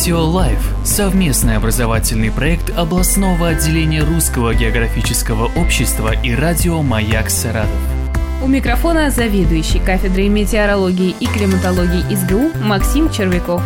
Метео 0.00 0.24
Лайф– 0.24 0.74
совместный 0.82 1.56
образовательный 1.56 2.30
проект 2.30 2.70
областного 2.70 3.48
отделения 3.48 4.02
Русского 4.02 4.54
географического 4.54 5.52
общества 5.60 6.18
и 6.22 6.34
радио 6.34 6.80
«Маяк 6.80 7.28
Саратов». 7.28 7.68
У 8.42 8.46
микрофона 8.46 9.10
заведующий 9.10 9.78
кафедрой 9.78 10.28
метеорологии 10.28 11.14
и 11.20 11.26
климатологии 11.26 12.00
СГУ 12.14 12.64
Максим 12.64 13.10
Червяков. 13.10 13.62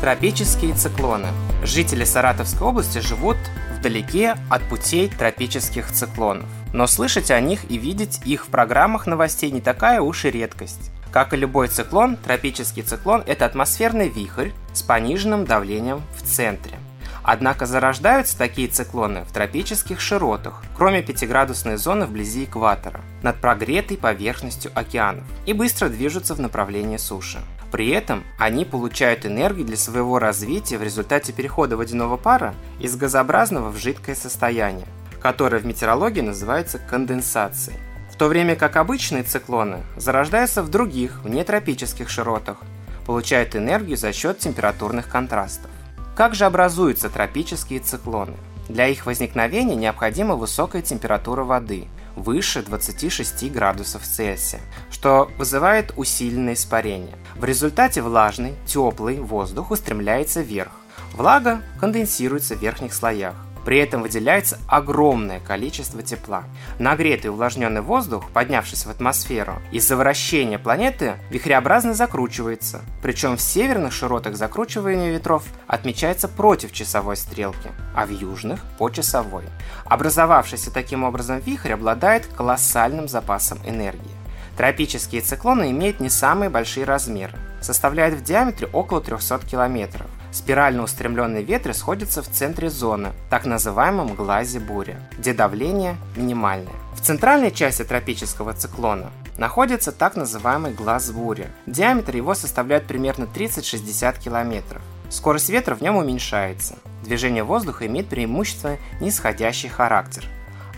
Тропические 0.00 0.72
циклоны. 0.72 1.28
Жители 1.62 2.04
Саратовской 2.04 2.66
области 2.66 3.00
живут 3.00 3.36
вдалеке 3.78 4.34
от 4.48 4.62
путей 4.62 5.10
тропических 5.10 5.92
циклонов. 5.92 6.48
Но 6.72 6.86
слышать 6.86 7.30
о 7.30 7.38
них 7.38 7.70
и 7.70 7.76
видеть 7.76 8.18
их 8.24 8.46
в 8.46 8.48
программах 8.48 9.06
новостей 9.06 9.50
не 9.50 9.60
такая 9.60 10.00
уж 10.00 10.24
и 10.24 10.30
редкость. 10.30 10.90
Как 11.12 11.34
и 11.34 11.36
любой 11.36 11.68
циклон, 11.68 12.16
тропический 12.16 12.82
циклон– 12.82 13.22
это 13.26 13.44
атмосферный 13.44 14.08
вихрь 14.08 14.52
с 14.72 14.80
пониженным 14.82 15.44
давлением 15.44 16.00
в 16.16 16.22
центре. 16.22 16.78
Однако 17.22 17.66
зарождаются 17.66 18.36
такие 18.36 18.66
циклоны 18.66 19.22
в 19.24 19.32
тропических 19.32 20.00
широтах, 20.00 20.64
кроме 20.74 21.02
5-градусной 21.02 21.76
зоны 21.76 22.06
вблизи 22.06 22.44
экватора, 22.44 23.02
над 23.22 23.36
прогретой 23.42 23.98
поверхностью 23.98 24.72
океанов, 24.74 25.24
и 25.44 25.52
быстро 25.52 25.90
движутся 25.90 26.34
в 26.34 26.40
направлении 26.40 26.96
суши. 26.96 27.40
При 27.70 27.90
этом 27.90 28.24
они 28.38 28.64
получают 28.64 29.26
энергию 29.26 29.66
для 29.66 29.76
своего 29.76 30.18
развития 30.18 30.78
в 30.78 30.82
результате 30.82 31.32
перехода 31.32 31.76
водяного 31.76 32.16
пара 32.16 32.54
из 32.80 32.96
газообразного 32.96 33.70
в 33.70 33.76
жидкое 33.76 34.14
состояние, 34.14 34.86
которое 35.20 35.58
в 35.58 35.66
метеорологии 35.66 36.22
называется 36.22 36.78
конденсацией. 36.78 37.78
В 38.12 38.16
то 38.16 38.28
время 38.28 38.56
как 38.56 38.76
обычные 38.76 39.22
циклоны 39.22 39.82
зарождаются 39.96 40.62
в 40.62 40.68
других, 40.68 41.22
внетропических 41.24 42.10
широтах, 42.10 42.58
получают 43.06 43.56
энергию 43.56 43.96
за 43.96 44.12
счет 44.12 44.38
температурных 44.38 45.08
контрастов. 45.08 45.70
Как 46.14 46.34
же 46.34 46.44
образуются 46.44 47.08
тропические 47.08 47.80
циклоны? 47.80 48.34
Для 48.68 48.86
их 48.86 49.06
возникновения 49.06 49.74
необходима 49.74 50.36
высокая 50.36 50.82
температура 50.82 51.42
воды, 51.42 51.88
выше 52.14 52.62
26 52.62 53.50
градусов 53.50 54.02
Цельсия, 54.02 54.60
что 54.90 55.30
вызывает 55.38 55.92
усиленное 55.96 56.52
испарение. 56.52 57.16
В 57.34 57.44
результате 57.44 58.02
влажный, 58.02 58.54
теплый 58.66 59.20
воздух 59.20 59.70
устремляется 59.70 60.42
вверх. 60.42 60.72
Влага 61.14 61.62
конденсируется 61.80 62.56
в 62.56 62.60
верхних 62.60 62.92
слоях. 62.92 63.34
При 63.64 63.78
этом 63.78 64.02
выделяется 64.02 64.58
огромное 64.66 65.40
количество 65.40 66.02
тепла. 66.02 66.44
Нагретый 66.78 67.30
увлажненный 67.30 67.80
воздух, 67.80 68.30
поднявшись 68.30 68.86
в 68.86 68.90
атмосферу, 68.90 69.54
из-за 69.70 69.96
вращения 69.96 70.58
планеты 70.58 71.14
вихреобразно 71.30 71.94
закручивается. 71.94 72.80
Причем 73.02 73.36
в 73.36 73.40
северных 73.40 73.92
широтах 73.92 74.36
закручивание 74.36 75.12
ветров 75.12 75.44
отмечается 75.66 76.28
против 76.28 76.72
часовой 76.72 77.16
стрелки, 77.16 77.70
а 77.94 78.06
в 78.06 78.10
южных– 78.10 78.60
по 78.78 78.90
часовой. 78.90 79.44
Образовавшийся 79.84 80.72
таким 80.72 81.04
образом 81.04 81.38
вихрь 81.38 81.72
обладает 81.72 82.26
колоссальным 82.26 83.08
запасом 83.08 83.58
энергии. 83.64 84.22
Тропические 84.56 85.22
циклоны 85.22 85.70
имеют 85.70 86.00
не 86.00 86.10
самые 86.10 86.50
большие 86.50 86.84
размеры, 86.84 87.38
составляют 87.60 88.16
в 88.16 88.22
диаметре 88.22 88.68
около 88.72 89.00
300 89.00 89.40
километров. 89.46 90.08
Спирально 90.32 90.82
устремленные 90.82 91.42
ветры 91.42 91.74
сходятся 91.74 92.22
в 92.22 92.28
центре 92.28 92.70
зоны, 92.70 93.12
так 93.28 93.44
называемом 93.44 94.14
глазе 94.14 94.60
бури, 94.60 94.96
где 95.18 95.34
давление 95.34 95.96
минимальное. 96.16 96.72
В 96.94 97.02
центральной 97.02 97.50
части 97.50 97.84
тропического 97.84 98.54
циклона 98.54 99.10
находится 99.36 99.92
так 99.92 100.16
называемый 100.16 100.72
глаз 100.72 101.10
бури. 101.10 101.48
Диаметр 101.66 102.16
его 102.16 102.34
составляет 102.34 102.86
примерно 102.86 103.24
30-60 103.24 104.18
километров. 104.20 104.80
Скорость 105.10 105.50
ветра 105.50 105.74
в 105.74 105.82
нем 105.82 105.96
уменьшается. 105.96 106.76
Движение 107.04 107.44
воздуха 107.44 107.86
имеет 107.86 108.08
преимущественно 108.08 108.78
нисходящий 109.02 109.68
характер, 109.68 110.24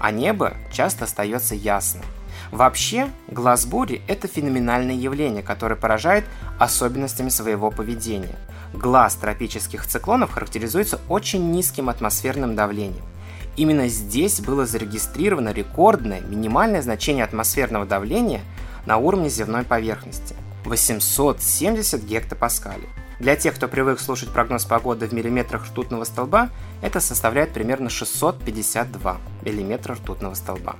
а 0.00 0.10
небо 0.10 0.54
часто 0.72 1.04
остается 1.04 1.54
ясным. 1.54 2.04
Вообще, 2.50 3.08
глаз 3.28 3.66
бури– 3.66 4.02
это 4.08 4.26
феноменальное 4.26 4.94
явление, 4.94 5.42
которое 5.42 5.76
поражает 5.76 6.24
особенностями 6.58 7.28
своего 7.28 7.70
поведения. 7.70 8.36
Глаз 8.74 9.14
тропических 9.14 9.86
циклонов 9.86 10.32
характеризуется 10.32 11.00
очень 11.08 11.52
низким 11.52 11.88
атмосферным 11.88 12.56
давлением. 12.56 13.04
Именно 13.56 13.86
здесь 13.88 14.40
было 14.40 14.66
зарегистрировано 14.66 15.52
рекордное 15.52 16.20
минимальное 16.20 16.82
значение 16.82 17.24
атмосферного 17.24 17.86
давления 17.86 18.40
на 18.84 18.96
уровне 18.96 19.28
земной 19.28 19.62
поверхности– 19.64 20.34
870 20.64 22.02
гектопаскалей. 22.02 22.88
Для 23.20 23.36
тех, 23.36 23.54
кто 23.54 23.68
привык 23.68 24.00
слушать 24.00 24.30
прогноз 24.30 24.64
погоды 24.64 25.06
в 25.06 25.12
миллиметрах 25.12 25.66
ртутного 25.66 26.02
столба, 26.02 26.50
это 26.82 26.98
составляет 26.98 27.52
примерно 27.52 27.88
652 27.90 29.18
миллиметра 29.42 29.94
ртутного 29.94 30.34
столба. 30.34 30.74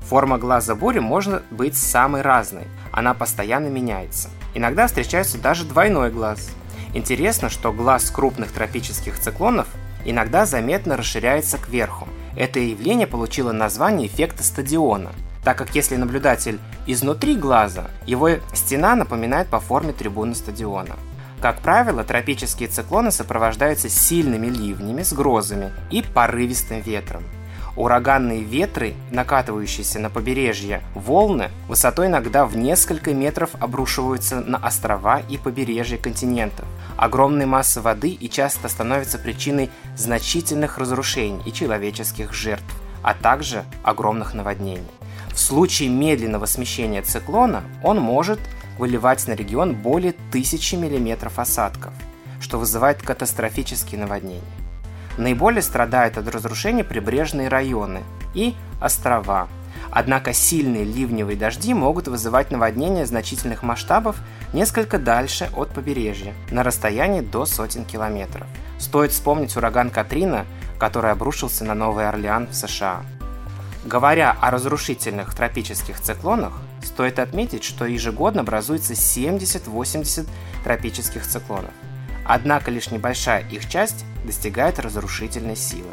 Форма 0.00 0.38
глаза 0.38 0.76
бури 0.76 1.00
может 1.00 1.42
быть 1.50 1.76
самой 1.76 2.22
разной, 2.22 2.64
она 2.92 3.14
постоянно 3.14 3.66
меняется. 3.66 4.30
Иногда 4.54 4.86
встречается 4.86 5.38
даже 5.38 5.64
двойной 5.64 6.10
глаз. 6.10 6.50
Интересно, 6.94 7.48
что 7.48 7.72
глаз 7.72 8.10
крупных 8.10 8.52
тропических 8.52 9.18
циклонов 9.18 9.66
иногда 10.04 10.46
заметно 10.46 10.96
расширяется 10.96 11.58
кверху. 11.58 12.08
Это 12.36 12.58
явление 12.58 13.06
получило 13.06 13.52
название 13.52 14.08
эффекта 14.08 14.42
стадиона, 14.42 15.12
так 15.44 15.58
как 15.58 15.74
если 15.74 15.96
наблюдатель 15.96 16.58
изнутри 16.86 17.36
глаза, 17.36 17.90
его 18.06 18.30
стена 18.54 18.94
напоминает 18.94 19.48
по 19.48 19.60
форме 19.60 19.92
трибуны 19.92 20.34
стадиона. 20.34 20.96
Как 21.40 21.60
правило, 21.60 22.04
тропические 22.04 22.68
циклоны 22.68 23.10
сопровождаются 23.10 23.88
сильными 23.88 24.46
ливнями 24.46 25.02
с 25.02 25.12
грозами 25.12 25.72
и 25.90 26.02
порывистым 26.02 26.80
ветром. 26.80 27.24
Ураганные 27.74 28.42
ветры, 28.42 28.94
накатывающиеся 29.10 29.98
на 29.98 30.10
побережье 30.10 30.82
волны, 30.94 31.48
высотой 31.68 32.06
иногда 32.06 32.44
в 32.44 32.56
несколько 32.56 33.14
метров 33.14 33.50
обрушиваются 33.58 34.40
на 34.40 34.58
острова 34.58 35.20
и 35.28 35.38
побережье 35.38 35.96
континентов. 35.96 36.66
Огромные 36.96 37.46
массы 37.46 37.80
воды 37.80 38.10
и 38.10 38.28
часто 38.28 38.68
становятся 38.68 39.18
причиной 39.18 39.70
значительных 39.96 40.78
разрушений 40.78 41.42
и 41.44 41.52
человеческих 41.52 42.32
жертв, 42.32 42.64
а 43.02 43.14
также 43.14 43.64
огромных 43.82 44.34
наводнений. 44.34 44.86
В 45.32 45.38
случае 45.38 45.88
медленного 45.88 46.46
смещения 46.46 47.02
циклона 47.02 47.62
он 47.82 47.98
может 47.98 48.38
выливать 48.78 49.26
на 49.26 49.32
регион 49.32 49.74
более 49.74 50.14
тысячи 50.30 50.74
миллиметров 50.74 51.38
осадков, 51.38 51.92
что 52.40 52.58
вызывает 52.58 53.02
катастрофические 53.02 54.00
наводнения. 54.00 54.42
Наиболее 55.18 55.62
страдают 55.62 56.16
от 56.18 56.28
разрушения 56.28 56.84
прибрежные 56.84 57.48
районы 57.48 58.02
и 58.34 58.54
острова. 58.80 59.48
Однако 59.90 60.32
сильные 60.32 60.84
ливневые 60.84 61.36
дожди 61.36 61.74
могут 61.74 62.08
вызывать 62.08 62.50
наводнения 62.50 63.04
значительных 63.04 63.62
масштабов 63.62 64.16
несколько 64.52 64.98
дальше 64.98 65.50
от 65.54 65.70
побережья, 65.70 66.34
на 66.50 66.62
расстоянии 66.62 67.20
до 67.20 67.46
сотен 67.46 67.84
километров. 67.84 68.46
Стоит 68.78 69.12
вспомнить 69.12 69.56
ураган 69.56 69.90
Катрина, 69.90 70.44
который 70.78 71.10
обрушился 71.10 71.64
на 71.64 71.74
Новый 71.74 72.08
Орлеан 72.08 72.48
в 72.48 72.54
США. 72.54 73.02
Говоря 73.84 74.36
о 74.40 74.50
разрушительных 74.50 75.34
тропических 75.34 76.00
циклонах, 76.00 76.52
стоит 76.82 77.18
отметить, 77.18 77.64
что 77.64 77.84
ежегодно 77.84 78.42
образуется 78.42 78.92
70-80 78.92 80.28
тропических 80.62 81.26
циклонов. 81.26 81.72
Однако 82.24 82.70
лишь 82.70 82.90
небольшая 82.90 83.44
их 83.48 83.68
часть 83.68 84.04
достигает 84.24 84.78
разрушительной 84.78 85.56
силы. 85.56 85.90